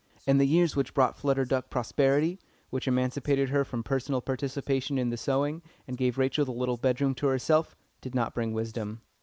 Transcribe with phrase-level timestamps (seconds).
[0.25, 2.39] And the years which brought Flutter Duck prosperity,
[2.71, 7.13] which emancipated her from personal participation in the sewing, and gave Rachel the little bedroom
[7.13, 9.01] to herself, did not bring wisdom.